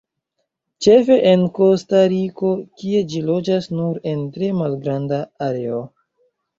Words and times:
Ĉefe 0.85 1.17
en 1.31 1.43
Kostariko, 1.59 2.51
kie 2.81 3.05
ĝi 3.13 3.23
loĝas 3.31 3.71
nur 3.77 4.03
en 4.15 4.27
tre 4.35 4.53
malgranda 4.65 5.25
areo. 5.53 5.89